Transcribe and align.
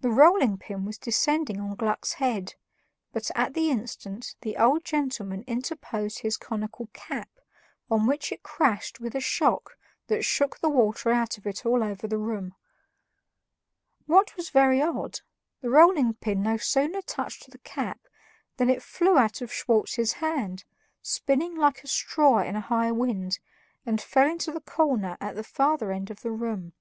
The 0.00 0.08
rolling 0.08 0.56
pin 0.56 0.86
was 0.86 0.96
descending 0.96 1.60
on 1.60 1.74
Gluck's 1.74 2.14
head, 2.14 2.54
but, 3.12 3.30
at 3.34 3.52
the 3.52 3.68
instant, 3.70 4.34
the 4.40 4.56
old 4.56 4.82
gentleman 4.82 5.44
interposed 5.46 6.20
his 6.20 6.38
conical 6.38 6.88
cap, 6.94 7.28
on 7.90 8.06
which 8.06 8.32
it 8.32 8.42
crashed 8.42 8.98
with 8.98 9.14
a 9.14 9.20
shock 9.20 9.76
that 10.06 10.24
shook 10.24 10.60
the 10.60 10.70
water 10.70 11.10
out 11.12 11.36
of 11.36 11.46
it 11.46 11.66
all 11.66 11.84
over 11.84 12.06
the 12.08 12.16
room. 12.16 12.54
What 14.06 14.34
was 14.38 14.48
very 14.48 14.80
odd, 14.80 15.20
the 15.60 15.68
rolling 15.68 16.14
pin 16.14 16.42
no 16.42 16.56
sooner 16.56 17.02
touched 17.02 17.50
the 17.50 17.58
cap 17.58 18.00
than 18.56 18.70
it 18.70 18.82
flew 18.82 19.18
out 19.18 19.42
of 19.42 19.52
Schwartz's 19.52 20.14
hand, 20.14 20.64
spinning 21.02 21.54
like 21.56 21.84
a 21.84 21.88
straw 21.88 22.38
in 22.38 22.56
a 22.56 22.62
high 22.72 22.90
wind, 22.90 23.38
and 23.84 24.00
fell 24.00 24.30
into 24.30 24.50
the 24.50 24.62
corner 24.62 25.18
at 25.20 25.36
the 25.36 25.44
further 25.44 25.92
end 25.92 26.10
of 26.10 26.22
the 26.22 26.32
room. 26.32 26.72